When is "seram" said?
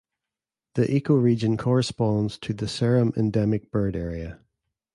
2.65-3.15